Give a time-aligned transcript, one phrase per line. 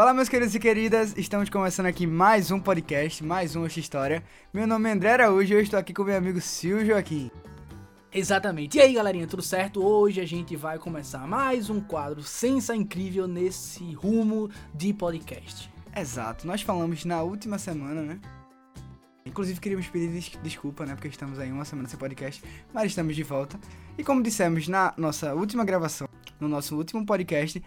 [0.00, 4.24] Fala, meus queridos e queridas, estamos começando aqui mais um podcast, mais uma História.
[4.50, 7.30] Meu nome é André Araújo e eu estou aqui com meu amigo Silvio Joaquim.
[8.10, 8.78] Exatamente.
[8.78, 9.84] E aí, galerinha, tudo certo?
[9.84, 15.70] Hoje a gente vai começar mais um quadro sensa incrível nesse rumo de podcast.
[15.94, 18.18] Exato, nós falamos na última semana, né?
[19.26, 20.94] Inclusive queríamos pedir des desculpa, né?
[20.94, 23.60] Porque estamos aí uma semana sem podcast, mas estamos de volta.
[23.98, 26.08] E como dissemos na nossa última gravação,
[26.40, 27.62] no nosso último podcast,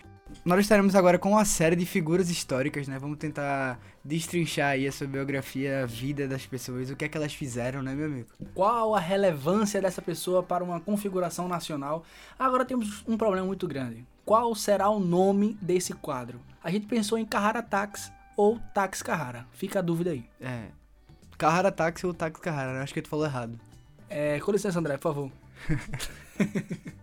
[0.45, 2.99] nós estaremos agora com uma série de figuras históricas, né?
[2.99, 7.17] Vamos tentar destrinchar aí a sua biografia, a vida das pessoas, o que é que
[7.17, 8.27] elas fizeram, né, meu amigo?
[8.53, 12.03] Qual a relevância dessa pessoa para uma configuração nacional?
[12.37, 14.05] Agora temos um problema muito grande.
[14.25, 16.39] Qual será o nome desse quadro?
[16.63, 19.45] A gente pensou em Carrara Tax ou Tax Carrara.
[19.53, 20.25] Fica a dúvida aí.
[20.39, 20.67] É.
[21.37, 23.59] Carrara Tax ou Tax Carrara, acho que tu falou errado.
[24.09, 25.31] É, com licença, André, por favor.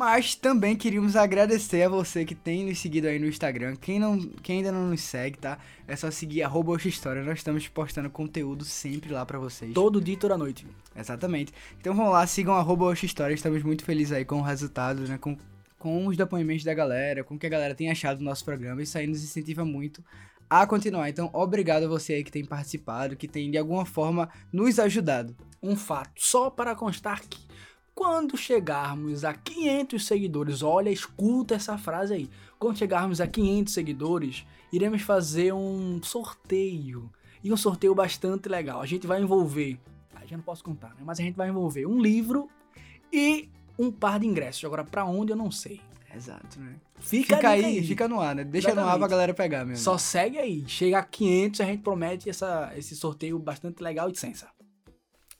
[0.00, 3.76] Mas também queríamos agradecer a você que tem nos seguido aí no Instagram.
[3.76, 5.58] Quem, não, quem ainda não nos segue, tá?
[5.86, 7.22] É só seguir arroba História.
[7.22, 9.74] Nós estamos postando conteúdo sempre lá para vocês.
[9.74, 10.66] Todo dia, toda noite.
[10.96, 11.52] Exatamente.
[11.78, 13.34] Então vamos lá, sigam arroba História.
[13.34, 15.18] Estamos muito felizes aí com o resultado, né?
[15.18, 15.36] Com,
[15.78, 18.82] com os depoimentos da galera, com o que a galera tem achado do nosso programa.
[18.82, 20.02] Isso aí nos incentiva muito
[20.48, 21.10] a continuar.
[21.10, 25.36] Então, obrigado a você aí que tem participado, que tem de alguma forma nos ajudado.
[25.62, 27.49] Um fato, só para constar que
[28.00, 32.30] quando chegarmos a 500 seguidores, olha, escuta essa frase aí.
[32.58, 37.12] Quando chegarmos a 500 seguidores, iremos fazer um sorteio.
[37.44, 38.80] E um sorteio bastante legal.
[38.80, 39.78] A gente vai envolver,
[40.14, 41.02] ah, já não posso contar, né?
[41.04, 42.48] Mas a gente vai envolver um livro
[43.12, 44.64] e um par de ingressos.
[44.64, 45.82] Agora, para onde eu não sei.
[46.16, 46.76] Exato, né?
[47.00, 48.44] Fica, fica aí, aí, fica no ar, né?
[48.44, 48.88] Deixa Exatamente.
[48.88, 49.84] no ar pra galera pegar mesmo.
[49.84, 50.64] Só segue aí.
[50.66, 54.48] Chega a 500, a gente promete essa, esse sorteio bastante legal e de sensa.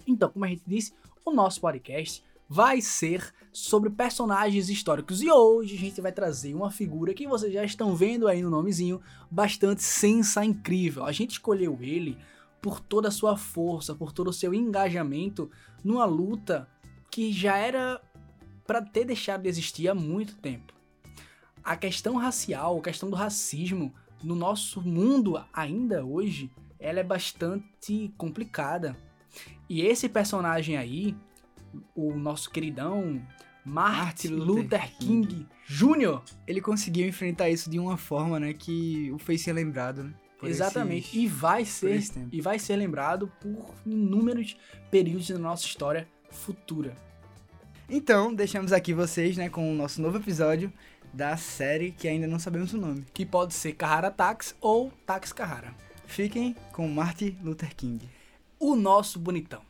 [0.07, 0.93] Então, como a gente disse,
[1.25, 5.23] o nosso podcast vai ser sobre personagens históricos.
[5.23, 8.51] E hoje a gente vai trazer uma figura que vocês já estão vendo aí no
[8.51, 9.01] nomezinho,
[9.31, 11.05] bastante sensa incrível.
[11.05, 12.19] A gente escolheu ele
[12.61, 15.49] por toda a sua força, por todo o seu engajamento
[15.85, 16.69] numa luta
[17.09, 18.03] que já era
[18.67, 20.75] para ter deixado de existir há muito tempo.
[21.63, 23.95] A questão racial, a questão do racismo
[24.25, 26.51] no nosso mundo ainda hoje,
[26.81, 28.97] ela é bastante complicada.
[29.69, 31.15] E esse personagem aí,
[31.95, 33.21] o nosso queridão
[33.65, 39.11] Martin Luther, Luther King, King Jr., ele conseguiu enfrentar isso de uma forma, né, que
[39.13, 40.15] o fez ser lembrado, né?
[40.43, 41.09] Exatamente.
[41.09, 44.57] Esse, e vai ser e vai ser lembrado por inúmeros
[44.91, 46.97] períodos da nossa história futura.
[47.89, 50.73] Então, deixamos aqui vocês, né, com o nosso novo episódio
[51.13, 55.33] da série que ainda não sabemos o nome, que pode ser Carrara Tax ou Tax
[55.33, 55.75] Carrara.
[56.07, 58.09] Fiquem com Martin Luther King.
[58.59, 59.70] O nosso bonitão.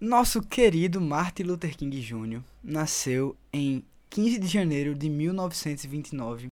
[0.00, 2.40] Nosso querido Martin Luther King Jr.
[2.64, 6.46] nasceu em 15 de janeiro de 1929,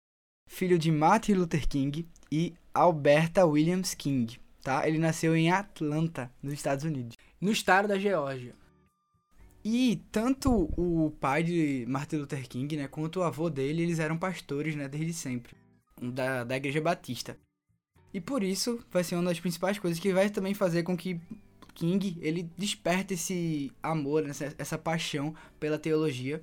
[0.46, 4.38] filho de Martin Luther King e Alberta Williams King.
[4.62, 4.86] Tá?
[4.86, 7.16] Ele nasceu em Atlanta, nos Estados Unidos.
[7.40, 8.54] No estado da Geórgia.
[9.64, 14.18] E tanto o pai de Martin Luther King, né, quanto o avô dele, eles eram
[14.18, 15.56] pastores, né, desde sempre,
[15.98, 17.34] da, da Igreja Batista.
[18.12, 21.18] E por isso vai ser uma das principais coisas que vai também fazer com que
[21.78, 26.42] King ele desperta esse amor, essa, essa paixão pela teologia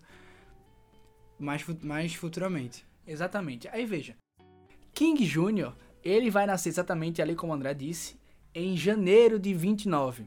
[1.38, 2.86] mais, mais futuramente.
[3.06, 3.68] Exatamente.
[3.68, 4.16] Aí veja,
[4.94, 8.16] King Jr., ele vai nascer exatamente ali como o André disse,
[8.54, 10.26] em janeiro de 29.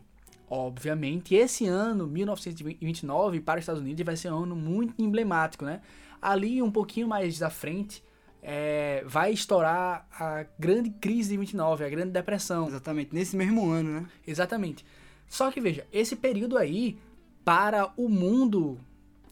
[0.51, 5.81] Obviamente, esse ano, 1929, para os Estados Unidos, vai ser um ano muito emblemático, né?
[6.21, 8.03] Ali, um pouquinho mais da frente,
[8.43, 12.69] é, vai estourar a grande crise de 29, a grande depressão.
[12.69, 14.07] Exatamente, nesse mesmo ano, né?
[14.27, 14.85] Exatamente.
[15.29, 16.99] Só que veja, esse período aí,
[17.45, 18.79] para o mundo,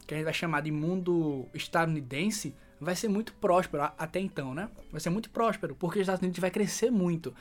[0.05, 4.69] que a gente vai chamar de mundo estadunidense, vai ser muito próspero até então, né?
[4.91, 7.33] Vai ser muito próspero, porque os Estados Unidos vai crescer muito.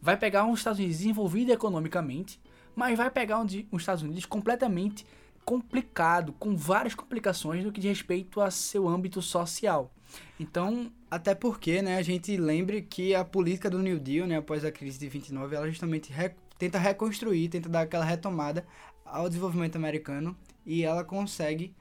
[0.00, 2.40] Vai pegar um Estados Unidos desenvolvido economicamente,
[2.76, 5.04] mas vai pegar um, Estados Unidos completamente
[5.44, 9.90] complicado, com várias complicações no que diz respeito a seu âmbito social.
[10.38, 14.64] Então, até porque, né, a gente lembre que a política do New Deal, né, após
[14.64, 16.12] a crise de 29, ela justamente
[16.58, 18.66] tenta reconstruir, tenta dar aquela retomada
[19.04, 21.74] ao desenvolvimento americano e ela consegue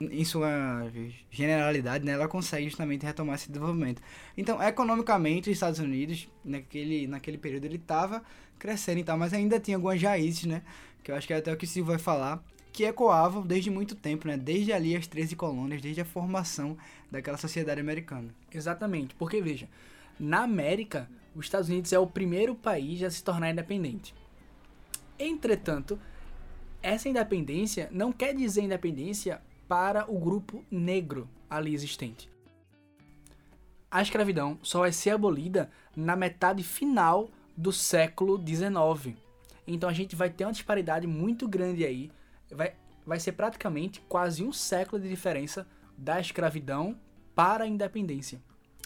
[0.00, 0.90] em sua
[1.30, 4.02] generalidade, né, ela consegue justamente retomar esse desenvolvimento.
[4.36, 8.22] Então, economicamente, os Estados Unidos, naquele, naquele período, ele estava
[8.58, 10.62] crescendo e tal, mas ainda tinha algumas raízes, né,
[11.02, 12.42] que eu acho que é até o que o Silvio vai falar,
[12.72, 16.76] que ecoavam desde muito tempo, né, desde ali as 13 colônias, desde a formação
[17.10, 18.34] daquela sociedade americana.
[18.52, 19.68] Exatamente, porque veja,
[20.18, 24.14] na América, os Estados Unidos é o primeiro país a se tornar independente.
[25.24, 26.00] Entretanto,
[26.82, 32.28] essa independência não quer dizer independência para o grupo negro ali existente.
[33.88, 39.16] A escravidão só vai ser abolida na metade final do século XIX.
[39.64, 42.10] Então a gente vai ter uma disparidade muito grande aí.
[42.50, 42.74] Vai,
[43.06, 46.98] vai ser praticamente quase um século de diferença da escravidão
[47.32, 48.42] para a independência.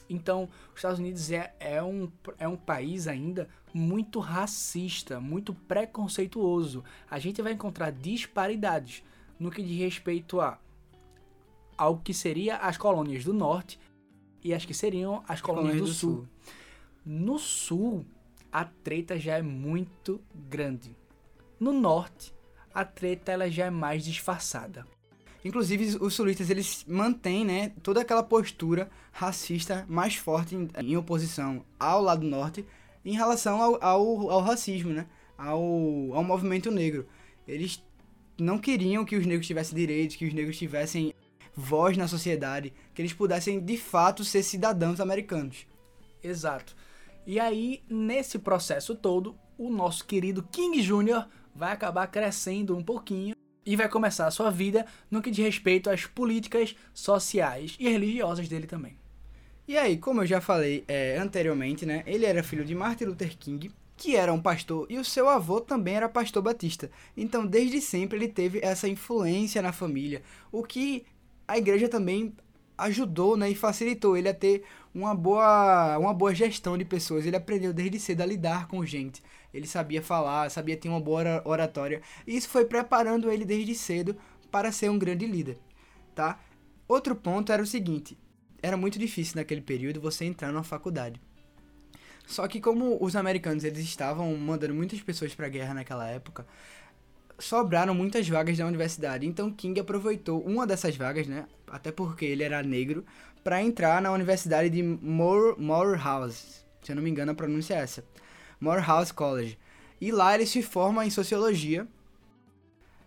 [0.09, 6.85] Então, os Estados Unidos é, é, um, é um país ainda muito racista, muito preconceituoso.
[7.11, 9.03] A gente vai encontrar disparidades
[9.39, 10.59] no que diz respeito a
[11.77, 13.79] ao que seria as colônias do norte
[14.43, 16.17] e as que seriam as colônias, colônias do, do sul.
[16.17, 16.29] sul.
[17.05, 18.07] No sul,
[18.51, 20.97] a treta já é muito grande.
[21.61, 22.35] No norte,
[22.73, 24.87] a treta ela já é mais disfarçada.
[25.47, 31.65] Inclusive, os sulistas eles mantêm né, toda aquela postura racista mais forte em, em oposição
[31.79, 32.67] ao lado norte
[33.05, 35.07] em relação ao, ao, ao racismo, né,
[35.39, 35.63] ao,
[36.15, 37.07] ao movimento negro.
[37.47, 37.81] Eles
[38.37, 41.15] não queriam que os negros tivessem direitos, que os negros tivessem
[41.55, 45.65] voz na sociedade, que eles pudessem de fato ser cidadãos americanos.
[46.25, 46.75] Exato.
[47.25, 51.29] E aí, nesse processo todo, o nosso querido King Jr.
[51.55, 55.91] vai acabar crescendo um pouquinho e vai começar a sua vida no que diz respeito
[55.91, 58.97] às políticas sociais e religiosas dele também.
[59.69, 63.37] E aí, como eu já falei é, anteriormente, né, ele era filho de Martin Luther
[63.37, 66.89] King, que era um pastor, e o seu avô também era pastor batista.
[67.17, 70.23] Então, desde sempre ele teve essa influência na família,
[70.53, 71.05] o que
[71.49, 72.33] a igreja também
[72.79, 74.63] ajudou né, e facilitou ele a ter
[74.95, 77.27] uma boa, uma boa gestão de pessoas.
[77.27, 79.23] Ele aprendeu desde cedo a lidar com gente.
[79.57, 82.03] Ele sabia falar, sabia ter uma boa oratória.
[82.27, 84.17] E isso foi preparando ele desde cedo
[84.51, 85.59] para ser um grande líder,
[86.15, 86.39] tá?
[86.87, 88.17] Outro ponto era o seguinte:
[88.63, 91.21] era muito difícil naquele período você entrar numa faculdade.
[92.27, 96.47] Só que como os americanos eles estavam mandando muitas pessoas para a guerra naquela época,
[97.39, 99.27] sobraram muitas vagas da universidade.
[99.27, 101.47] Então King aproveitou uma dessas vagas, né?
[101.69, 103.05] Até porque ele era negro,
[103.45, 106.65] para entrar na universidade de More, Morehouse.
[106.83, 108.05] Se eu não me engano, a pronúncia é essa.
[108.61, 109.59] Morehouse College.
[110.01, 111.87] E lá ele se forma em sociologia.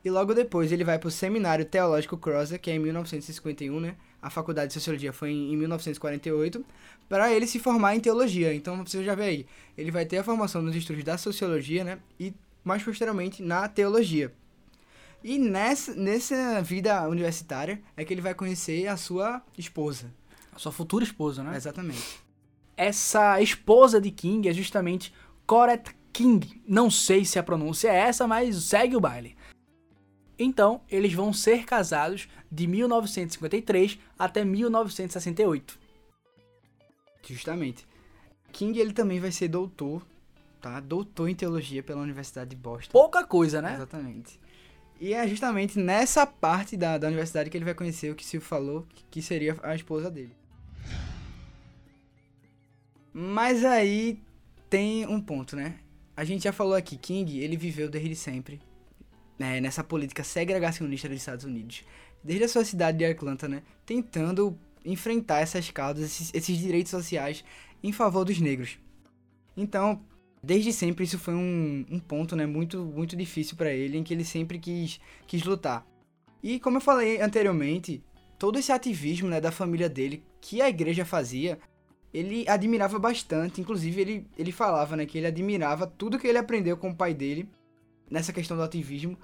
[0.03, 3.95] E logo depois ele vai para o Seminário Teológico Crosser, que é em 1951, né?
[4.21, 6.65] A faculdade de sociologia foi em 1948,
[7.07, 8.53] para ele se formar em teologia.
[8.53, 9.45] Então você já vê aí,
[9.77, 11.99] ele vai ter a formação nos estudos da sociologia, né?
[12.19, 14.33] E mais posteriormente na teologia.
[15.23, 20.13] E nessa, nessa vida universitária é que ele vai conhecer a sua esposa.
[20.53, 21.55] A sua futura esposa, né?
[21.55, 22.19] Exatamente.
[22.75, 25.13] Essa esposa de King é justamente
[25.49, 26.61] Corette King.
[26.67, 29.35] Não sei se a pronúncia é essa, mas segue o baile.
[30.37, 35.79] Então, eles vão ser casados de 1953 até 1968.
[37.27, 37.87] Justamente.
[38.51, 40.05] King ele também vai ser doutor
[40.61, 40.79] tá?
[40.79, 42.91] Doutor em teologia pela Universidade de Boston.
[42.91, 43.73] Pouca coisa, né?
[43.73, 44.39] Exatamente.
[45.01, 48.47] E é justamente nessa parte da, da universidade que ele vai conhecer o que Silvio
[48.47, 50.35] falou, que seria a esposa dele.
[53.11, 54.21] Mas aí
[54.69, 55.79] tem um ponto, né?
[56.15, 58.61] A gente já falou aqui, King, ele viveu desde sempre
[59.37, 61.83] né, nessa política segregacionista dos Estados Unidos.
[62.23, 63.63] Desde a sua cidade de Atlanta, né?
[63.85, 67.43] Tentando enfrentar essas causas, esses, esses direitos sociais
[67.81, 68.77] em favor dos negros.
[69.55, 70.03] Então,
[70.41, 74.13] Desde sempre isso foi um, um ponto né, muito, muito difícil para ele, em que
[74.13, 75.85] ele sempre quis, quis lutar.
[76.41, 78.01] E como eu falei anteriormente,
[78.37, 81.59] todo esse ativismo né, da família dele, que a igreja fazia,
[82.13, 83.61] ele admirava bastante.
[83.61, 87.13] Inclusive, ele, ele falava né, que ele admirava tudo que ele aprendeu com o pai
[87.13, 87.49] dele
[88.09, 89.17] nessa questão do ativismo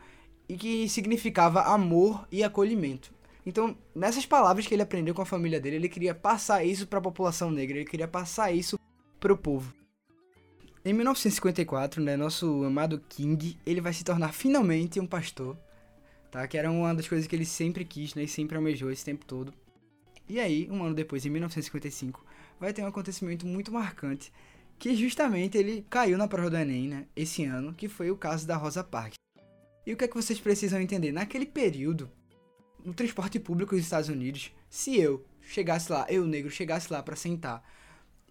[0.47, 3.13] e que significava amor e acolhimento.
[3.45, 6.99] Então, nessas palavras que ele aprendeu com a família dele, ele queria passar isso para
[6.99, 8.79] a população negra, ele queria passar isso
[9.19, 9.73] para o povo.
[10.83, 15.57] Em 1954, né, nosso amado King, ele vai se tornar finalmente um pastor,
[16.31, 16.47] tá?
[16.47, 19.25] Que era uma das coisas que ele sempre quis, né, e sempre almejou esse tempo
[19.25, 19.53] todo.
[20.27, 22.25] E aí, um ano depois, em 1955,
[22.59, 24.31] vai ter um acontecimento muito marcante,
[24.79, 28.47] que justamente ele caiu na prova do Enem, né, esse ano, que foi o caso
[28.47, 29.15] da Rosa Parks.
[29.85, 31.11] E o que é que vocês precisam entender?
[31.11, 32.09] Naquele período,
[32.83, 37.15] no transporte público dos Estados Unidos, se eu chegasse lá, eu negro, chegasse lá para
[37.15, 37.63] sentar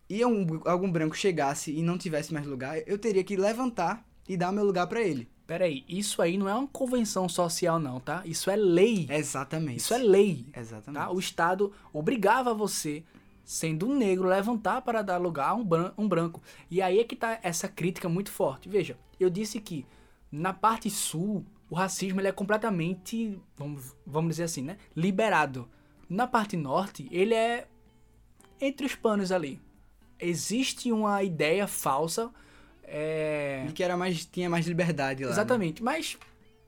[0.08, 4.36] e um, algum branco chegasse e não tivesse mais lugar, eu teria que levantar e
[4.36, 5.28] dar meu lugar para ele.
[5.46, 8.22] Peraí, isso aí não é uma convenção social, não, tá?
[8.24, 9.06] Isso é lei.
[9.10, 9.76] Exatamente.
[9.76, 10.46] Isso é lei.
[10.56, 11.02] Exatamente.
[11.02, 11.10] Tá?
[11.12, 13.04] O Estado obrigava você,
[13.44, 16.42] sendo um negro, levantar para dar lugar a um, bran um branco.
[16.70, 18.70] E aí é que tá essa crítica muito forte.
[18.70, 19.84] Veja, eu disse que
[20.32, 24.78] na parte sul, o racismo ele é completamente, vamos, vamos dizer assim, né?
[24.96, 25.68] Liberado.
[26.08, 27.68] Na parte norte, ele é
[28.60, 29.60] entre os panos ali.
[30.18, 32.30] Existe uma ideia falsa.
[32.86, 33.64] É...
[33.66, 35.30] De que era mais, tinha mais liberdade lá.
[35.30, 35.34] né?
[35.34, 36.16] Exatamente, mas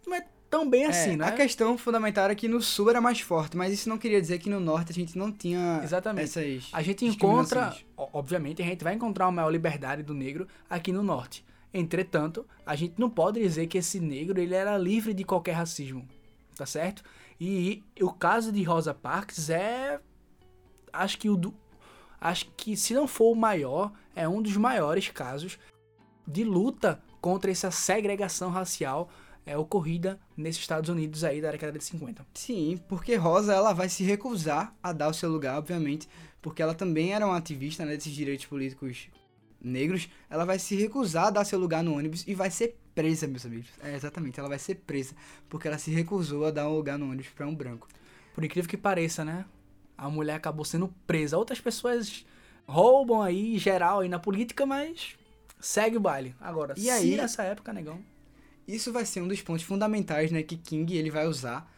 [0.06, 1.26] não é tão bem assim, É, né?
[1.26, 4.38] A questão fundamental era que no sul era mais forte, mas isso não queria dizer
[4.38, 6.38] que no norte a gente não tinha Exatamente.
[6.38, 10.92] essas A gente encontra, obviamente, a gente vai encontrar uma maior liberdade do negro aqui
[10.92, 11.44] no norte.
[11.74, 16.08] Entretanto, a gente não pode dizer que esse negro ele era livre de qualquer racismo,
[16.54, 17.02] tá certo?
[17.38, 20.00] E o caso de Rosa Parks é,
[20.90, 21.54] acho que o do,
[22.18, 25.58] acho que se não for o maior, é um dos maiores casos
[26.26, 29.08] de luta contra essa segregação racial
[29.46, 32.26] é, ocorrida nesses Estados Unidos aí da década de 50.
[32.34, 36.08] Sim, porque Rosa ela vai se recusar a dar o seu lugar, obviamente,
[36.42, 39.08] porque ela também era uma ativista né, desses direitos políticos
[39.60, 40.08] negros.
[40.28, 43.46] Ela vai se recusar a dar seu lugar no ônibus e vai ser presa, meus
[43.46, 43.68] amigos.
[43.82, 45.14] É, exatamente, ela vai ser presa
[45.48, 47.86] porque ela se recusou a dar um lugar no ônibus para um branco.
[48.34, 49.44] Por incrível que pareça, né?
[49.96, 51.38] A mulher acabou sendo presa.
[51.38, 52.26] Outras pessoas
[52.66, 55.16] roubam aí geral aí na política, mas
[55.60, 56.34] segue o baile.
[56.40, 58.00] Agora, E se aí- nessa época, negão.
[58.66, 61.70] Isso vai ser um dos pontos fundamentais, né, que King ele vai usar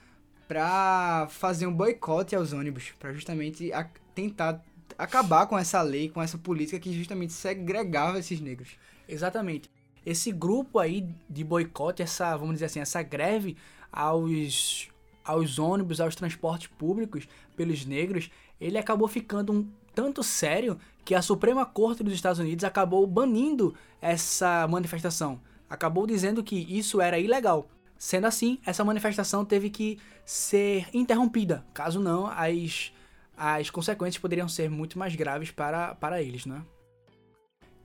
[0.47, 4.65] pra fazer um boicote aos ônibus, pra justamente a- tentar
[4.97, 8.71] acabar com essa lei, com essa política que justamente segregava esses negros.
[9.07, 9.71] Exatamente.
[10.05, 13.57] Esse grupo aí de boicote, essa, vamos dizer assim, essa greve
[13.93, 14.89] aos,
[15.29, 21.21] aos ônibus, aos transportes públicos pelos negros, ele acabou ficando um tanto sério que a
[21.21, 25.41] Suprema Corte dos Estados Unidos acabou banindo essa manifestação.
[25.69, 27.69] Acabou dizendo que isso era ilegal.
[27.99, 31.67] Sendo assim, essa manifestação teve que ser interrompida.
[31.75, 32.91] Caso não, as,
[33.37, 36.63] as consequências poderiam ser muito mais graves para, para eles, né?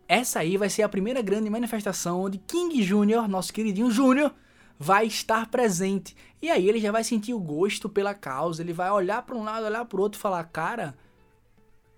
[0.08, 4.34] Essa aí vai ser a primeira grande manifestação onde King Jr., nosso queridinho Júnior,
[4.78, 6.16] vai estar presente.
[6.42, 9.44] E aí ele já vai sentir o gosto pela causa, ele vai olhar para um
[9.44, 10.96] lado, olhar para o outro e falar: "Cara,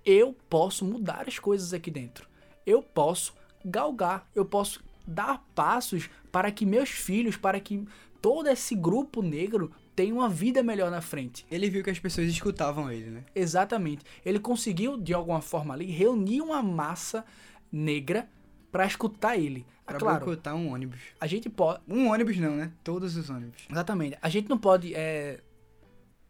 [0.05, 2.27] eu posso mudar as coisas aqui dentro.
[2.65, 7.85] Eu posso galgar, eu posso dar passos para que meus filhos, para que
[8.21, 11.45] todo esse grupo negro tenha uma vida melhor na frente.
[11.49, 13.23] Ele viu que as pessoas escutavam ele, né?
[13.33, 14.03] Exatamente.
[14.25, 17.25] Ele conseguiu, de alguma forma ali, reunir uma massa
[17.71, 18.29] negra
[18.71, 19.65] para escutar ele.
[19.87, 20.99] É Pra claro, boicotar um ônibus.
[21.19, 21.79] a gente pode.
[21.87, 22.71] Um ônibus não, né?
[22.83, 23.63] Todos os ônibus.
[23.69, 24.17] Exatamente.
[24.21, 25.41] A gente não pode é,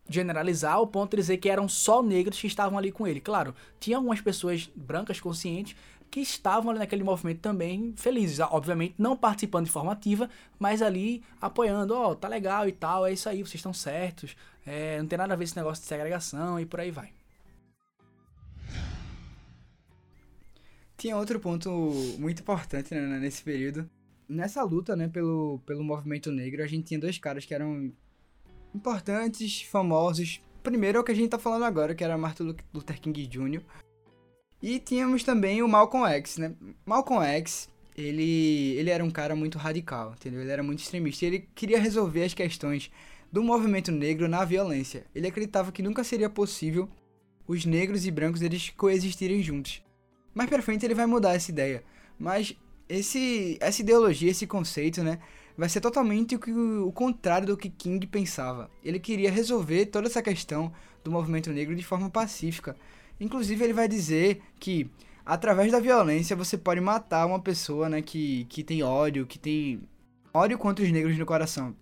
[0.09, 3.19] generalizar ao ponto de dizer que eram só negros que estavam ali com ele.
[3.21, 5.75] Claro, tinha algumas pessoas brancas conscientes
[6.11, 8.39] que estavam ali naquele movimento também felizes.
[8.39, 11.95] Obviamente, não participando de forma ativa, mas ali apoiando.
[11.95, 14.35] Ó, tá legal e tal, é isso aí, vocês estão certos.
[14.65, 17.09] é, não tem nada a ver esse negócio de segregação e por aí vai.
[20.97, 21.69] Tinha outro ponto
[22.17, 23.89] muito importante né, nesse período.
[24.27, 27.91] Nessa luta, né, pelo, pelo movimento negro, a gente tinha dois caras que eram
[28.73, 30.41] importantes, famosos.
[30.63, 33.61] Primeiro é o que a gente tá falando agora, que era Martin Luther King Jr.
[34.61, 36.55] E tínhamos também o Malcolm X, né?
[36.85, 40.41] Malcolm X, ele, ele era um cara muito radical, entendeu?
[40.41, 41.25] Ele era muito extremista.
[41.25, 42.91] Ele queria resolver as questões
[43.31, 45.05] do movimento negro na violência.
[45.13, 46.89] Ele acreditava que nunca seria possível
[47.47, 49.84] os negros e brancos eles coexistirem juntos.
[50.35, 51.81] Mais pra frente ele vai mudar essa ideia.
[52.19, 52.55] Mas
[52.89, 55.19] esse, essa ideologia, esse conceito, né?
[55.57, 58.69] Vai ser totalmente o, o contrário do que King pensava.
[58.83, 62.75] Ele queria resolver toda essa questão do movimento negro de forma pacífica.
[63.19, 64.91] Inclusive, ele vai dizer que
[65.25, 69.81] através da violência você pode matar uma pessoa né, que, que tem ódio, que tem
[70.33, 71.73] ódio contra os negros no coração.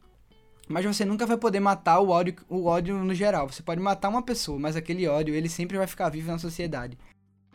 [0.70, 3.50] Mas você nunca vai poder matar o ódio, o ódio no geral.
[3.50, 6.98] Você pode matar uma pessoa, mas aquele ódio ele sempre vai ficar vivo na sociedade.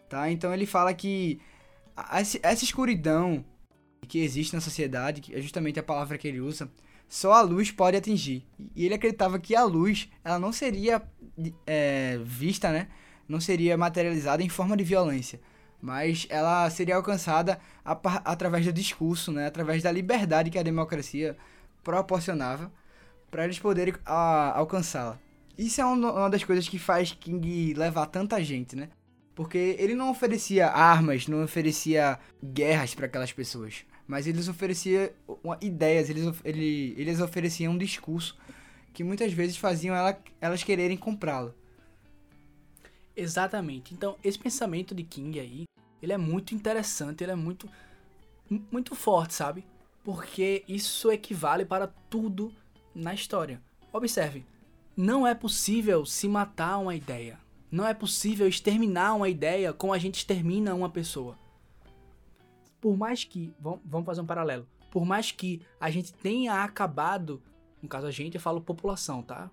[0.08, 0.30] Tá?
[0.30, 1.38] Então ele fala que
[2.42, 3.44] essa escuridão
[4.06, 6.70] que existe na sociedade, que é justamente a palavra que ele usa,
[7.08, 8.46] só a luz pode atingir.
[8.74, 11.02] E ele acreditava que a luz, ela não seria
[11.66, 12.88] é, vista, né?
[13.28, 15.40] Não seria materializada em forma de violência,
[15.82, 17.92] mas ela seria alcançada a
[18.24, 19.46] através do discurso, né?
[19.46, 21.36] Através da liberdade que a democracia
[21.84, 22.72] proporcionava
[23.30, 25.18] para eles poderem alcançá-la.
[25.56, 28.88] Isso é um- uma das coisas que faz King levar tanta gente, né?
[29.38, 33.85] Porque ele não oferecia armas, não oferecia guerras para aquelas pessoas.
[34.04, 35.11] Mas eles ofereciam
[35.61, 38.37] ideias, eles, ele- eles ofereciam um discurso
[38.92, 41.54] que muitas vezes faziam ela- elas quererem comprá-lo.
[43.16, 43.95] Exatamente.
[43.95, 45.64] Então, esse pensamento de King aí,
[46.02, 47.71] ele é muito interessante, ele é muito
[48.73, 49.64] muito forte, sabe?
[50.02, 52.50] porque isso equivale para tudo
[52.95, 53.61] na história.
[53.92, 54.45] Observe,
[54.97, 57.38] não é possível se matar uma ideia.
[57.70, 61.38] Não é possível exterminar uma ideia como a gente extermina uma pessoa.
[62.80, 67.42] Por mais que, vamos fazer um paralelo, por mais que a gente tenha acabado,
[67.82, 69.50] no caso a gente, eu falo população, tá?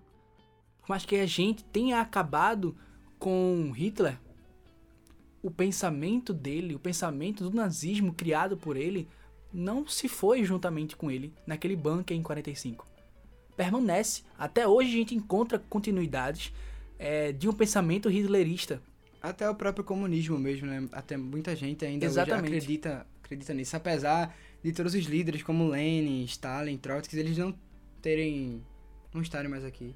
[0.80, 2.76] Por mais que a gente tenha acabado
[3.18, 4.18] com Hitler,
[5.42, 9.08] o pensamento dele, o pensamento do nazismo criado por ele,
[9.52, 12.86] não se foi juntamente com ele naquele bunker em 45.
[13.56, 14.22] Permanece.
[14.38, 16.52] Até hoje a gente encontra continuidades
[16.98, 18.82] é, de um pensamento hitlerista.
[19.22, 20.86] Até o próprio comunismo mesmo, né?
[20.92, 23.76] Até muita gente ainda acredita, acredita nisso.
[23.76, 27.54] Apesar de todos os líderes como Lenin, Stalin, Trotsky, eles não
[28.00, 28.62] terem...
[29.12, 29.94] não estarem mais aqui.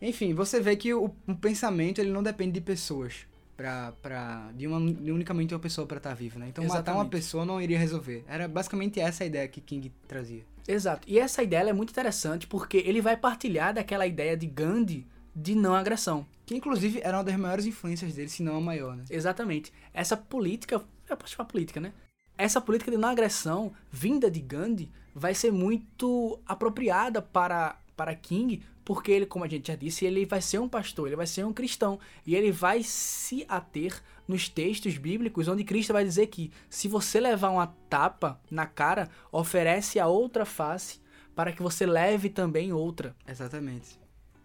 [0.00, 4.66] Enfim, você vê que o, o pensamento ele não depende de pessoas pra, pra, de,
[4.66, 6.46] uma, de unicamente uma pessoa para estar tá viva, né?
[6.48, 6.86] Então Exatamente.
[6.86, 8.24] matar uma pessoa não iria resolver.
[8.28, 10.44] Era basicamente essa a ideia que King trazia.
[10.66, 11.08] Exato.
[11.08, 15.04] E essa ideia é muito interessante porque ele vai partilhar daquela ideia de Gandhi
[15.40, 16.26] de não agressão.
[16.44, 19.04] Que inclusive era uma das maiores influências dele, se não a maior, né?
[19.08, 19.72] Exatamente.
[19.92, 21.92] Essa política, eu posso chamar política, né?
[22.36, 28.62] Essa política de não agressão vinda de Gandhi vai ser muito apropriada para, para King
[28.84, 31.44] porque ele, como a gente já disse, ele vai ser um pastor, ele vai ser
[31.44, 36.50] um cristão e ele vai se ater nos textos bíblicos onde Cristo vai dizer que
[36.70, 41.00] se você levar uma tapa na cara, oferece a outra face
[41.34, 43.14] para que você leve também outra.
[43.26, 44.00] Exatamente.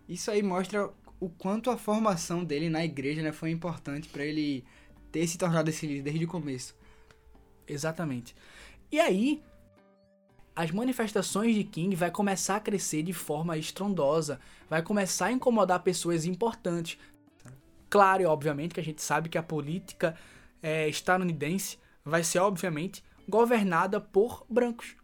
[0.07, 4.63] Isso aí mostra o quanto a formação dele na igreja né, foi importante para ele
[5.11, 6.75] ter se tornado esse líder desde o começo.
[7.67, 8.35] Exatamente.
[8.91, 9.41] E aí,
[10.55, 15.81] as manifestações de King vai começar a crescer de forma estrondosa, vai começar a incomodar
[15.81, 16.97] pessoas importantes.
[17.89, 20.15] Claro e obviamente que a gente sabe que a política
[20.61, 24.95] é, estadunidense vai ser obviamente governada por brancos.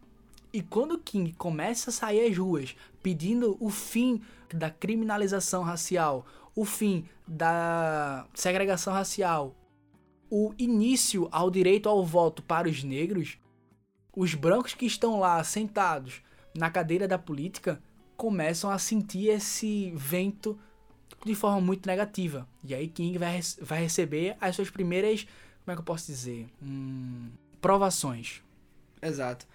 [0.52, 4.20] E quando King começa a sair às ruas pedindo o fim
[4.52, 9.54] da criminalização racial, o fim da segregação racial,
[10.28, 13.38] o início ao direito ao voto para os negros,
[14.14, 16.20] os brancos que estão lá sentados
[16.56, 17.80] na cadeira da política
[18.16, 20.58] começam a sentir esse vento
[21.24, 22.48] de forma muito negativa.
[22.64, 25.26] E aí King vai, vai receber as suas primeiras,
[25.64, 26.48] como é que eu posso dizer?
[26.62, 28.42] Hum, provações.
[29.00, 29.46] Exato.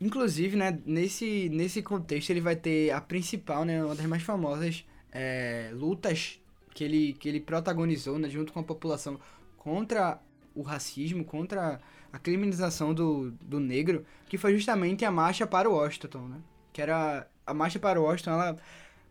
[0.00, 4.84] Inclusive, né, nesse, nesse contexto ele vai ter a principal, né, uma das mais famosas
[5.12, 6.40] é, lutas
[6.74, 9.20] que ele, que ele protagonizou, né, junto com a população
[9.58, 10.18] contra
[10.54, 11.80] o racismo, contra
[12.12, 16.40] a criminalização do, do negro, que foi justamente a marcha para o Washington, né?
[16.72, 18.56] Que era a marcha para o Washington, ela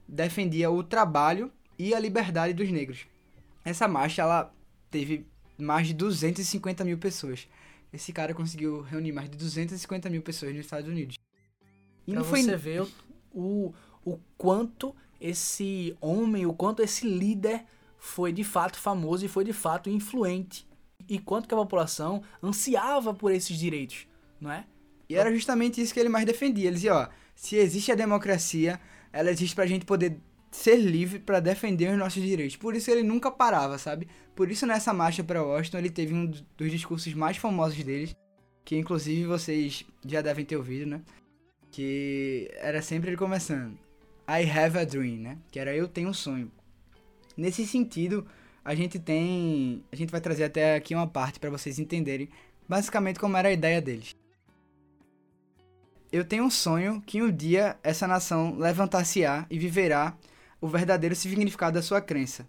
[0.08, 3.06] defendia o trabalho e a liberdade dos negros.
[3.64, 4.54] Essa marcha, ela
[4.90, 5.26] teve
[5.58, 7.48] mais de 250 mil pessoas.
[7.92, 11.16] Esse cara conseguiu reunir mais de 250 mil pessoas nos Estados Unidos.
[12.06, 12.44] E pra não foi...
[12.44, 12.88] você ver
[13.32, 13.74] o,
[14.06, 17.66] o quanto esse homem, o quanto esse líder
[17.98, 20.68] foi de fato famoso e foi de fato influente
[21.08, 24.08] e quanto que a população ansiava por esses direitos,
[24.40, 24.66] não é?
[25.10, 26.68] E era justamente isso que ele mais defendia.
[26.68, 28.80] Ele dizia, ó, se existe a democracia,
[29.12, 30.20] ela existe pra gente poder
[30.52, 32.56] ser livre para defender os nossos direitos.
[32.56, 34.08] Por isso ele nunca parava, sabe?
[34.36, 38.16] Por isso nessa marcha para Washington ele teve um dos discursos mais famosos deles,
[38.66, 41.02] que inclusive vocês já devem ter ouvido, né?
[41.72, 43.78] Que era sempre ele começando:
[44.28, 45.38] I have a dream, né?
[45.52, 46.52] Que era eu tenho um sonho.
[47.38, 48.26] Nesse sentido,
[48.64, 49.84] a gente tem.
[49.92, 52.30] A gente vai trazer até aqui uma parte para vocês entenderem
[52.68, 54.16] basicamente como era a ideia deles.
[56.12, 60.18] Eu tenho um sonho que um dia essa nação levantar-se-á e viverá
[60.62, 62.48] o verdadeiro significado da sua crença,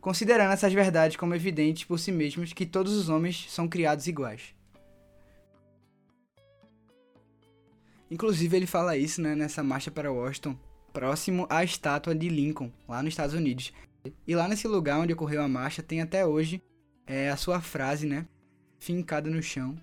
[0.00, 4.54] considerando essas verdades como evidentes por si mesmos que todos os homens são criados iguais.
[8.10, 10.56] Inclusive ele fala isso né, nessa marcha para Washington,
[10.92, 13.72] próximo à estátua de Lincoln, lá nos Estados Unidos,
[14.26, 16.62] e lá nesse lugar onde ocorreu a marcha tem até hoje
[17.06, 18.26] é, a sua frase, né?
[18.78, 19.76] Fincada no chão.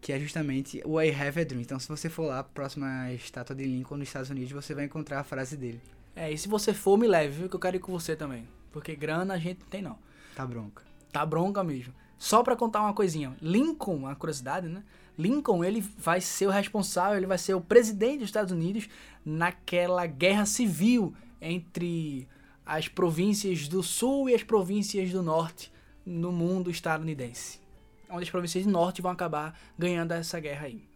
[0.00, 1.62] Que é justamente I have a dream.
[1.62, 4.84] Então, se você for lá, próxima à estátua de Lincoln nos Estados Unidos, você vai
[4.84, 5.80] encontrar a frase dele.
[6.16, 7.48] É, e se você for, me leve, viu?
[7.48, 8.46] Que eu quero ir com você também.
[8.70, 9.98] Porque grana a gente não tem, não.
[10.34, 10.82] Tá bronca.
[11.12, 11.94] Tá bronca mesmo.
[12.18, 13.36] Só para contar uma coisinha.
[13.40, 14.84] Lincoln, uma curiosidade, né?
[15.18, 18.88] Lincoln, ele vai ser o responsável, ele vai ser o presidente dos Estados Unidos
[19.24, 22.28] naquela guerra civil entre
[22.64, 25.72] as províncias do sul e as províncias do norte
[26.04, 27.60] no mundo estadunidense.
[28.08, 30.88] Onde as províncias do norte vão acabar ganhando essa guerra aí.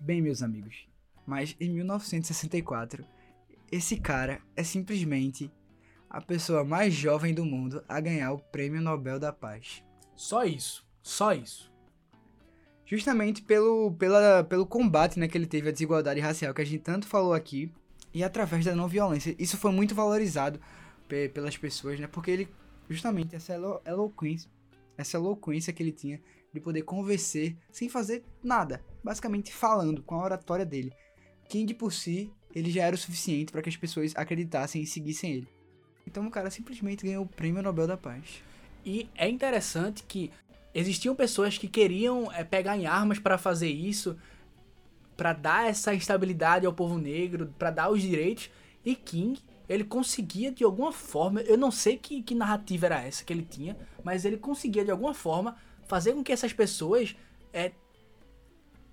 [0.00, 0.89] Bem, meus amigos,
[1.30, 3.04] mas em 1964,
[3.70, 5.48] esse cara é simplesmente
[6.10, 9.84] a pessoa mais jovem do mundo a ganhar o Prêmio Nobel da Paz.
[10.16, 11.70] Só isso, só isso.
[12.84, 16.82] justamente pelo, pela, pelo combate né, que ele teve à desigualdade racial, que a gente
[16.82, 17.72] tanto falou aqui,
[18.12, 19.36] e através da não violência.
[19.38, 20.60] Isso foi muito valorizado
[21.06, 22.08] pe pelas pessoas, né?
[22.08, 22.48] Porque ele,
[22.88, 24.50] justamente, essa elo eloquência,
[24.98, 26.20] essa eloquência que ele tinha
[26.52, 30.92] de poder convencer sem fazer nada, basicamente falando com a oratória dele.
[31.50, 35.32] King por si, ele já era o suficiente para que as pessoas acreditassem e seguissem
[35.32, 35.48] ele.
[36.06, 38.42] Então o cara simplesmente ganhou o Prêmio Nobel da Paz.
[38.86, 40.30] E é interessante que
[40.72, 44.16] existiam pessoas que queriam é, pegar em armas para fazer isso,
[45.16, 48.48] para dar essa estabilidade ao povo negro, para dar os direitos.
[48.84, 53.24] E King, ele conseguia de alguma forma, eu não sei que, que narrativa era essa
[53.24, 55.56] que ele tinha, mas ele conseguia de alguma forma
[55.88, 57.16] fazer com que essas pessoas
[57.52, 57.72] é,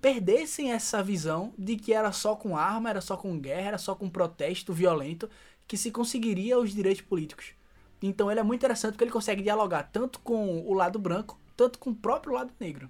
[0.00, 3.94] perdessem essa visão de que era só com arma, era só com guerra, era só
[3.94, 5.28] com protesto violento
[5.66, 7.52] que se conseguiria os direitos políticos.
[8.00, 11.78] Então ele é muito interessante porque ele consegue dialogar tanto com o lado branco, tanto
[11.78, 12.86] com o próprio lado negro.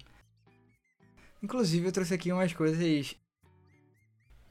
[1.41, 3.15] Inclusive eu trouxe aqui umas coisas,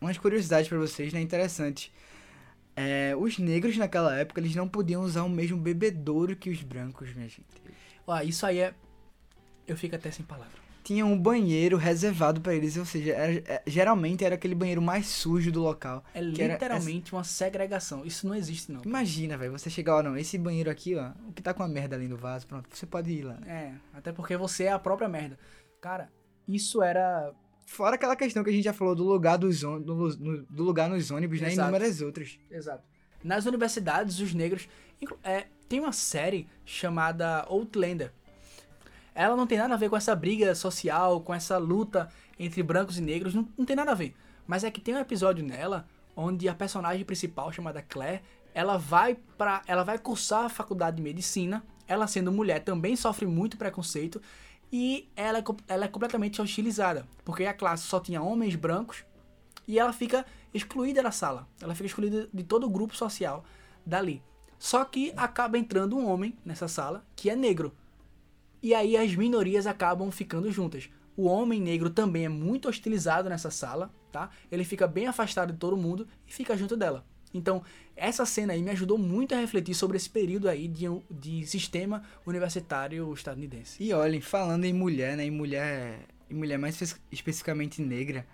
[0.01, 1.93] umas curiosidades para vocês, né, interessantes.
[2.75, 7.15] É, os negros naquela época eles não podiam usar o mesmo bebedouro que os brancos,
[7.15, 7.47] minha gente.
[8.07, 8.75] Ó, isso aí é,
[9.67, 13.63] eu fico até sem palavra tinha um banheiro reservado para eles, ou seja, era, é,
[13.67, 16.03] geralmente era aquele banheiro mais sujo do local.
[16.15, 18.07] É literalmente uma segregação.
[18.07, 18.81] Isso não existe, não.
[18.83, 21.69] Imagina, velho, você chegar, ó, não, esse banheiro aqui, ó, o que tá com a
[21.69, 23.39] merda ali no vaso, pronto, você pode ir lá.
[23.47, 25.39] É, até porque você é a própria merda.
[25.79, 26.11] Cara,
[26.49, 27.35] isso era.
[27.67, 30.89] Fora aquela questão que a gente já falou do lugar dos do, do, do lugar
[30.89, 31.51] nos ônibus, né?
[31.51, 32.39] E inúmeras outras.
[32.51, 32.83] Exato.
[33.23, 34.67] Nas universidades, os negros.
[35.23, 38.11] É, tem uma série chamada Outlander
[39.19, 42.99] ela não tem nada a ver com essa briga social, com essa luta entre brancos
[42.99, 44.15] e negros, não, não tem nada a ver.
[44.47, 48.23] Mas é que tem um episódio nela onde a personagem principal, chamada Claire,
[48.55, 51.65] ela vai para, ela vai cursar a faculdade de medicina.
[51.89, 54.23] Ela sendo mulher também sofre muito preconceito
[54.73, 59.05] e ela é, ela é completamente hostilizada, porque a classe só tinha homens brancos
[59.67, 61.49] e ela fica excluída da sala.
[61.61, 63.45] Ela fica excluída de todo o grupo social
[63.85, 64.23] dali.
[64.61, 67.75] Só que acaba entrando um homem nessa sala que é negro.
[68.63, 70.91] E aí as minorias acabam ficando juntas.
[71.17, 74.31] O homem negro também é muito hostilizado nessa sala, tá?
[74.51, 77.05] Ele fica bem afastado de todo mundo e fica junto dela.
[77.33, 77.63] Então,
[77.95, 82.03] essa cena aí me ajudou muito a refletir sobre esse período aí de, de sistema
[82.27, 83.83] universitário estadunidense.
[83.83, 88.27] E olhem, falando em mulher, né, em mulher, em mulher mais especificamente negra,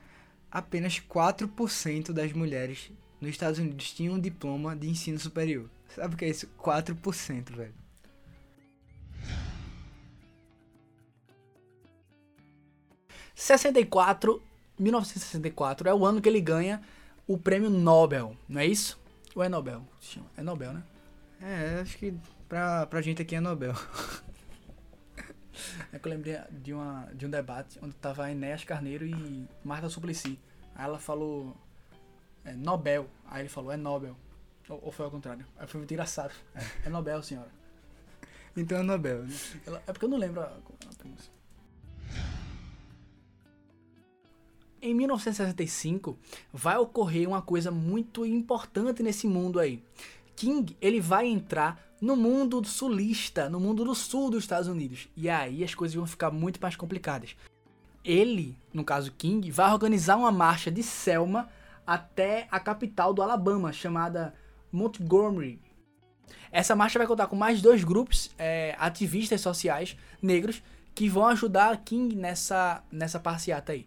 [0.50, 5.68] apenas 4% das mulheres nos Estados Unidos tinham um diploma de ensino superior.
[5.88, 6.48] Sabe o que é isso?
[6.58, 7.83] 4%, velho.
[13.34, 14.42] 64,
[14.78, 16.80] 1964 é o ano que ele ganha
[17.26, 19.00] o prêmio Nobel, não é isso?
[19.34, 19.82] Ou é Nobel?
[20.36, 20.82] É Nobel, né?
[21.40, 22.14] É, acho que
[22.48, 23.74] pra, pra gente aqui é Nobel.
[25.92, 29.88] É que eu lembrei de, uma, de um debate onde tava Enéas Carneiro e Marta
[29.88, 30.38] Suplicy.
[30.74, 31.56] Aí ela falou
[32.44, 33.08] é, Nobel.
[33.26, 34.16] Aí ele falou, é Nobel.
[34.68, 35.46] Ou, ou, foi ao contrário.
[35.56, 36.32] Aí foi muito engraçado.
[36.54, 37.50] É, é Nobel, senhora.
[38.56, 39.36] Então é Nobel, né?
[39.66, 41.32] Ela, é porque eu não lembro a, a pronúncia.
[44.84, 46.18] Em 1965
[46.52, 49.82] vai ocorrer uma coisa muito importante nesse mundo aí.
[50.36, 55.08] King ele vai entrar no mundo sulista, no mundo do sul dos Estados Unidos.
[55.16, 57.34] E aí as coisas vão ficar muito mais complicadas.
[58.04, 61.48] Ele, no caso King, vai organizar uma marcha de Selma
[61.86, 64.34] até a capital do Alabama, chamada
[64.70, 65.58] Montgomery.
[66.52, 70.62] Essa marcha vai contar com mais dois grupos é, ativistas sociais negros
[70.94, 73.86] que vão ajudar King nessa, nessa passeata aí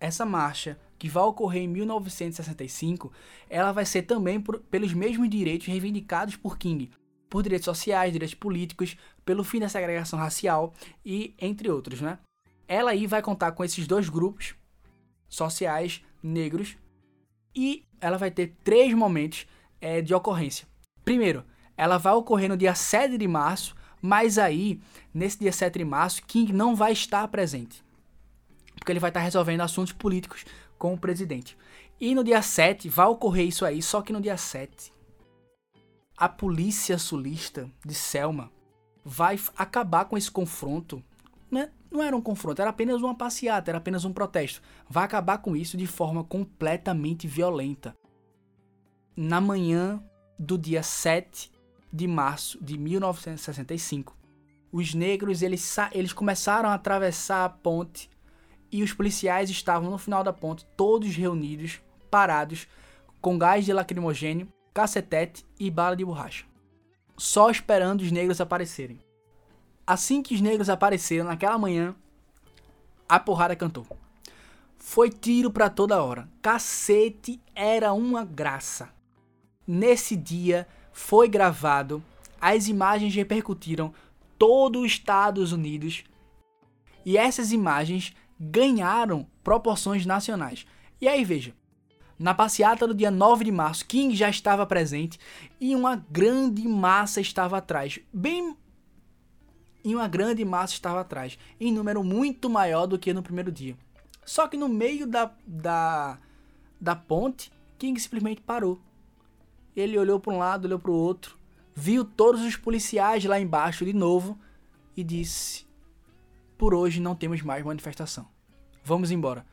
[0.00, 3.12] essa marcha que vai ocorrer em 1965,
[3.48, 6.90] ela vai ser também por, pelos mesmos direitos reivindicados por King,
[7.28, 10.72] por direitos sociais, direitos políticos, pelo fim da segregação racial
[11.04, 12.18] e entre outros, né?
[12.68, 14.54] Ela aí vai contar com esses dois grupos
[15.28, 16.76] sociais negros
[17.54, 19.46] e ela vai ter três momentos
[19.80, 20.66] é, de ocorrência.
[21.04, 21.44] Primeiro,
[21.76, 24.80] ela vai ocorrer no dia 7 de março, mas aí,
[25.12, 27.85] nesse dia 7 de março, King não vai estar presente
[28.78, 30.44] porque ele vai estar resolvendo assuntos políticos
[30.78, 31.56] com o presidente.
[32.00, 34.96] E no dia 7 vai ocorrer isso aí, só que no dia 7
[36.16, 38.50] a polícia sulista de Selma
[39.04, 41.02] vai acabar com esse confronto.
[41.50, 41.70] Né?
[41.90, 44.62] Não era um confronto, era apenas uma passeata, era apenas um protesto.
[44.88, 47.94] Vai acabar com isso de forma completamente violenta.
[49.14, 50.02] Na manhã
[50.38, 51.52] do dia 7
[51.92, 54.16] de março de 1965,
[54.72, 58.10] os negros eles, eles começaram a atravessar a ponte
[58.70, 62.66] e os policiais estavam no final da ponte, todos reunidos, parados,
[63.20, 66.44] com gás de lacrimogênio, cacetete e bala de borracha,
[67.16, 69.00] só esperando os negros aparecerem.
[69.86, 71.94] Assim que os negros apareceram naquela manhã,
[73.08, 73.86] a porrada cantou.
[74.76, 76.28] Foi tiro pra toda hora.
[76.42, 78.90] Cacete era uma graça.
[79.66, 82.02] Nesse dia foi gravado,
[82.40, 83.92] as imagens repercutiram
[84.38, 86.04] todo os Estados Unidos
[87.04, 90.66] e essas imagens ganharam proporções nacionais.
[91.00, 91.54] E aí veja,
[92.18, 95.18] na passeata do dia 9 de março, King já estava presente
[95.60, 98.56] e uma grande massa estava atrás, bem
[99.84, 103.76] e uma grande massa estava atrás, em número muito maior do que no primeiro dia.
[104.24, 106.18] Só que no meio da, da,
[106.80, 108.80] da ponte, King simplesmente parou.
[109.76, 111.38] Ele olhou para um lado, olhou para o outro,
[111.74, 114.36] viu todos os policiais lá embaixo de novo
[114.96, 115.65] e disse:
[116.56, 118.26] Por hoje não temos mais manifestação.
[118.84, 119.44] Vamos embora.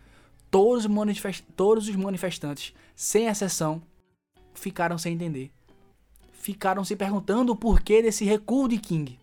[0.50, 1.44] Todos os, manifest...
[1.56, 3.82] todos os manifestantes, sem exceção,
[4.54, 5.52] ficaram sem entender.
[6.32, 9.20] Ficaram se perguntando o porquê desse recuo de King.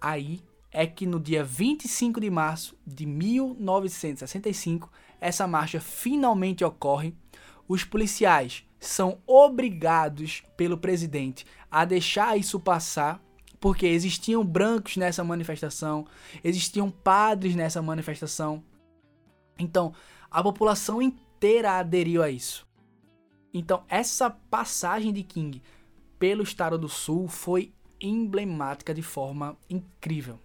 [0.00, 0.42] Aí
[0.72, 4.90] é que no dia 25 de março de 1965,
[5.20, 7.14] essa marcha finalmente ocorre.
[7.68, 13.22] Os policiais são obrigados pelo presidente a deixar isso passar,
[13.62, 16.04] porque existiam brancos nessa manifestação,
[16.42, 18.60] existiam padres nessa manifestação.
[19.56, 19.94] Então,
[20.28, 22.66] a população inteira aderiu a isso.
[23.54, 25.62] Então, essa passagem de King
[26.18, 30.40] pelo estado do Sul foi emblemática de forma incrível.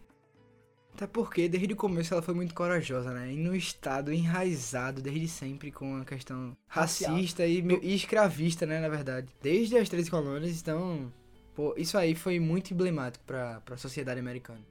[0.93, 3.33] Até porque desde o começo ela foi muito corajosa, né?
[3.33, 8.79] E no estado enraizado desde sempre com a questão racista e, e, escravista, né?
[8.79, 9.27] Na verdade.
[9.41, 11.11] Desde as 13 colônias, então.
[11.57, 14.61] Pô, isso aí foi muito emblemático para a sociedade americana.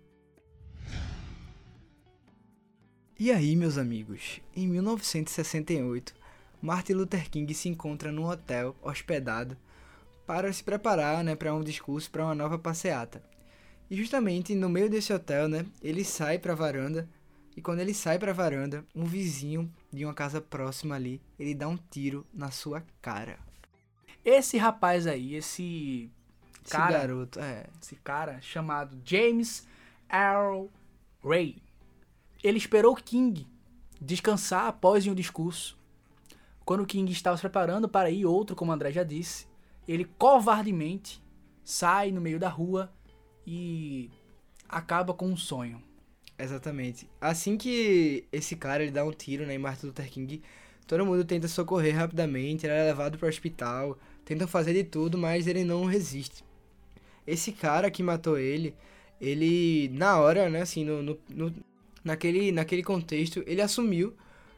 [3.18, 4.40] E aí, meus amigos?
[4.54, 6.14] Em 1968,
[6.62, 9.56] Martin Luther King se encontra num hotel hospedado
[10.24, 13.20] para se preparar né, para um discurso para uma nova passeata.
[13.90, 17.08] E justamente no meio desse hotel, né, ele sai para a varanda
[17.56, 21.52] e quando ele sai para a varanda, um vizinho de uma casa próxima ali, ele
[21.52, 23.40] dá um tiro na sua cara.
[24.24, 26.12] Esse rapaz aí, esse
[26.70, 29.66] cara, esse garoto, é, esse cara chamado James
[30.12, 30.66] Earl
[31.24, 31.56] Ray.
[32.42, 33.46] Ele esperou King
[34.00, 35.78] descansar após um discurso.
[36.64, 39.46] Quando King estava se preparando para ir outro, como André já disse,
[39.86, 41.22] ele covardemente
[41.64, 42.92] sai no meio da rua
[43.46, 44.10] e
[44.68, 45.82] acaba com um sonho.
[46.38, 47.08] Exatamente.
[47.20, 50.42] Assim que esse cara ele dá um tiro né, em Martin Luther King,
[50.86, 55.16] todo mundo tenta socorrer rapidamente, ele é levado para o hospital, tentam fazer de tudo,
[55.16, 56.44] mas ele não resiste.
[57.26, 58.74] Esse cara que matou ele,
[59.20, 61.54] ele, na hora, né, assim, no, no, no
[62.04, 64.14] naquele, naquele contexto, ele assumiu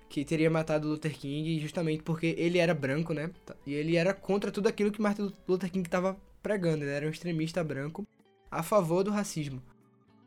[0.09, 3.31] que teria matado Luther King justamente porque ele era branco, né?
[3.67, 6.85] E ele era contra tudo aquilo que Martin Luther King estava pregando.
[6.85, 8.07] Ele era um extremista branco
[8.51, 9.63] a favor do racismo.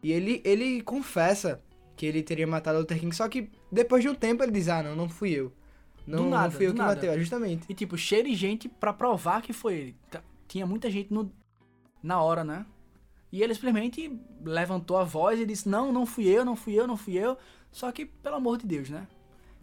[0.04, 1.62] E ele, ele confessa
[1.95, 4.84] que ele teria matado Luther King, só que depois de um tempo ele diz: Ah,
[4.84, 5.51] não, não fui eu.
[6.06, 6.95] Não, nada, não fui eu que nada.
[6.95, 7.65] matei, justamente.
[7.69, 9.95] E tipo, cheio de gente para provar que foi ele.
[10.47, 11.32] Tinha muita gente no,
[12.01, 12.65] na hora, né?
[13.31, 16.85] E ele simplesmente levantou a voz e disse: Não, não fui eu, não fui eu,
[16.85, 17.37] não fui eu.
[17.71, 19.07] Só que, pelo amor de Deus, né?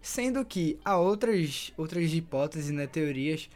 [0.01, 3.51] Sendo que há outras, outras hipóteses, né, teorias,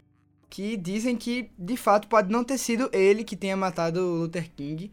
[0.49, 4.91] que dizem que de fato pode não ter sido ele que tenha matado Luther King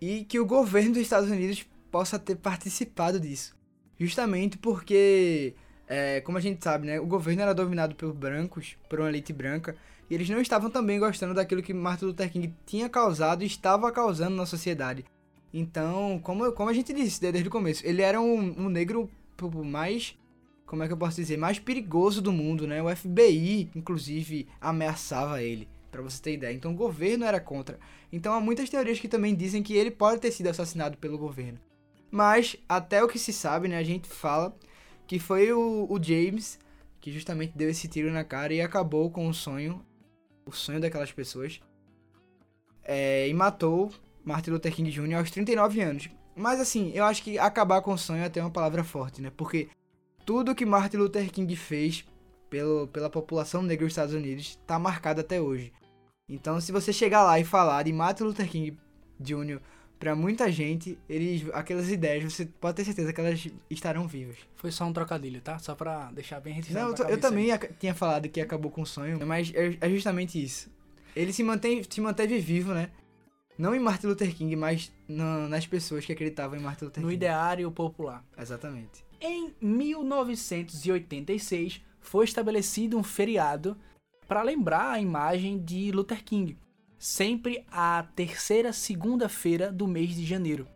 [0.00, 3.56] e que o governo dos Estados Unidos possa ter participado disso.
[3.98, 5.54] Justamente porque,
[5.86, 9.32] é, como a gente sabe, né, o governo era dominado por brancos, por uma elite
[9.32, 9.74] branca,
[10.10, 13.90] e eles não estavam também gostando daquilo que Martin Luther King tinha causado e estava
[13.92, 15.04] causando na sociedade.
[15.52, 19.10] Então, como, como a gente disse desde o começo, ele era um, um negro
[19.64, 20.16] mais
[20.68, 22.82] como é que eu posso dizer, mais perigoso do mundo, né?
[22.82, 26.52] O FBI, inclusive, ameaçava ele, para você ter ideia.
[26.52, 27.78] Então o governo era contra.
[28.12, 31.58] Então há muitas teorias que também dizem que ele pode ter sido assassinado pelo governo.
[32.10, 34.54] Mas até o que se sabe, né, a gente fala
[35.06, 36.58] que foi o, o James
[37.00, 39.80] que justamente deu esse tiro na cara e acabou com o sonho,
[40.48, 41.60] o sonho daquelas pessoas.
[42.82, 43.92] É, e matou
[44.24, 45.16] Martin Luther King Jr.
[45.16, 46.10] aos 39 anos.
[46.34, 49.30] Mas assim, eu acho que acabar com o sonho é até uma palavra forte, né?
[49.36, 49.68] Porque
[50.24, 52.04] tudo que Martin Luther King fez
[52.48, 55.72] pelo, pela população negra dos Estados Unidos está marcado até hoje.
[56.28, 58.78] Então, se você chegar lá e falar de Martin Luther King
[59.18, 59.60] Jr.
[59.98, 64.36] para muita gente, eles, aquelas ideias, você pode ter certeza que elas estarão vivas.
[64.54, 65.58] Foi só um trocadilho, tá?
[65.58, 66.94] Só pra deixar bem registrado.
[66.96, 70.42] Não, eu, eu também tinha falado que acabou com o sonho, mas é, é justamente
[70.42, 70.70] isso.
[71.16, 72.90] Ele se, mantém, se manteve vivo, né?
[73.58, 77.08] Não em Martin Luther King, mas no, nas pessoas que acreditavam em Martin Luther no
[77.08, 77.16] King.
[77.16, 78.24] No ideário popular.
[78.38, 79.04] Exatamente.
[79.20, 83.76] Em 1986, foi estabelecido um feriado
[84.28, 86.56] para lembrar a imagem de Luther King,
[86.98, 90.66] sempre a terceira segunda-feira do mês de janeiro.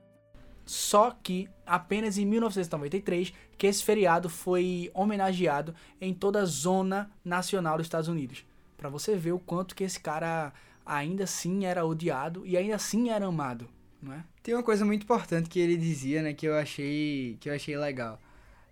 [0.64, 7.76] Só que apenas em 1993 que esse feriado foi homenageado em toda a zona nacional
[7.76, 8.44] dos Estados Unidos.
[8.76, 10.52] Pra você ver o quanto que esse cara
[10.84, 13.68] ainda assim era odiado e ainda assim era amado,
[14.00, 14.24] não é?
[14.42, 17.76] Tem uma coisa muito importante que ele dizia, né, que eu achei, que eu achei
[17.76, 18.20] legal.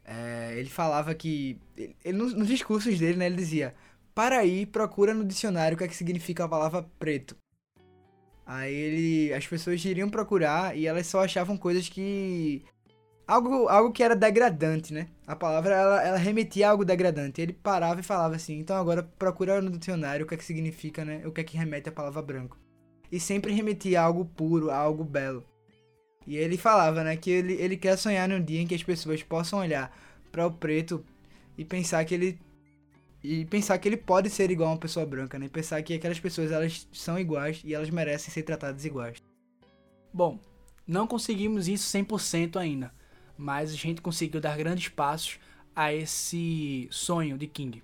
[0.04, 1.56] É, ele falava que,
[2.04, 3.74] ele, nos, nos discursos dele, né, ele dizia,
[4.14, 7.36] para aí, procura no dicionário o que é que significa a palavra preto.
[8.46, 12.64] Aí ele, as pessoas iriam procurar e elas só achavam coisas que
[13.26, 15.06] algo, algo que era degradante, né?
[15.26, 17.40] A palavra ela, ela remetia a algo degradante.
[17.40, 21.04] Ele parava e falava assim: "Então agora procura no dicionário o que é que significa,
[21.04, 21.22] né?
[21.24, 22.58] O que é que remete a palavra branco".
[23.12, 25.44] E sempre remetia a algo puro, a algo belo.
[26.26, 29.22] E ele falava, né, que ele, ele quer sonhar num dia em que as pessoas
[29.22, 29.96] possam olhar
[30.30, 31.04] para o preto
[31.56, 32.38] e pensar que ele
[33.22, 35.46] e pensar que ele pode ser igual a uma pessoa branca, né?
[35.46, 39.18] E pensar que aquelas pessoas elas são iguais e elas merecem ser tratadas iguais.
[40.12, 40.38] Bom,
[40.86, 42.92] não conseguimos isso 100% ainda,
[43.36, 45.38] mas a gente conseguiu dar grandes passos
[45.74, 47.82] a esse sonho de King.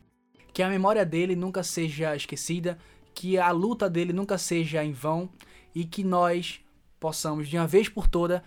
[0.53, 2.79] Que a memória dele nunca seja esquecida,
[3.15, 5.29] que a luta dele nunca seja em vão
[5.75, 6.61] e que nós
[6.99, 8.43] possamos de uma vez por toda,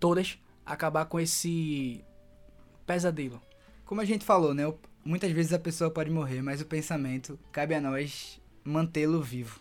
[0.00, 2.04] todas acabar com esse
[2.84, 3.40] pesadelo.
[3.84, 4.64] Como a gente falou, né?
[5.04, 9.60] Muitas vezes a pessoa pode morrer, mas o pensamento cabe a nós mantê-lo vivo.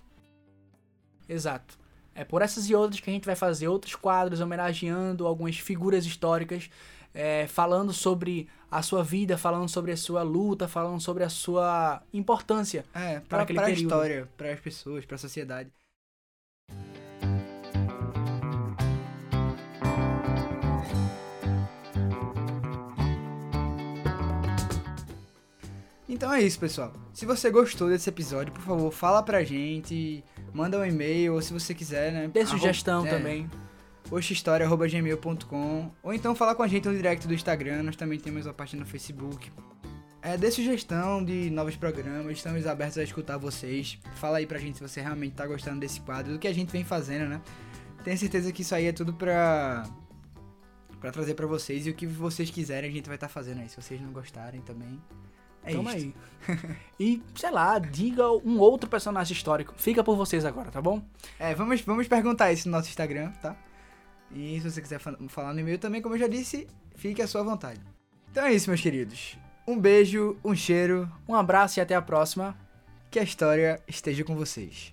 [1.27, 1.77] Exato.
[2.15, 6.06] É por essas e outras que a gente vai fazer outros quadros homenageando algumas figuras
[6.06, 6.69] históricas,
[7.13, 12.01] é, falando sobre a sua vida, falando sobre a sua luta, falando sobre a sua
[12.13, 12.86] importância.
[12.93, 15.71] É, para a história, para as pessoas, para a sociedade.
[26.13, 26.93] Então é isso, pessoal.
[27.12, 30.23] Se você gostou desse episódio, por favor, fala pra gente,
[30.54, 32.28] manda um e-mail, ou se você quiser, né?
[32.28, 33.49] Dê sugestão é, também.
[34.12, 38.54] oxhistoria.gmail.com Ou então fala com a gente no direct do Instagram, nós também temos a
[38.54, 39.52] página no Facebook.
[40.21, 43.97] É, dê sugestão de novos programas, estamos abertos a escutar vocês.
[44.13, 46.71] Fala aí pra gente se você realmente tá gostando desse quadro, do que a gente
[46.71, 47.41] vem fazendo, né?
[48.04, 49.84] Tenho certeza que isso aí é tudo pra,
[51.02, 53.62] pra trazer pra vocês e o que vocês quiserem a gente vai estar tá fazendo
[53.62, 53.67] aí.
[53.67, 55.02] Se vocês não gostarem também,
[55.63, 56.13] é Toma aí.
[56.99, 59.73] e, sei lá, diga um outro personagem histórico.
[59.78, 61.02] Fica por vocês agora, tá bom?
[61.39, 63.56] É, vamos, vamos perguntar isso no nosso Instagram, tá?
[64.32, 67.43] E se você quiser falar no e-mail também, como eu já disse, fique à sua
[67.43, 67.80] vontade.
[68.32, 69.38] Então é isso, meus queridos.
[69.67, 72.58] Um beijo, um cheiro, um abraço e até a próxima.
[73.10, 74.92] Que a história esteja com vocês.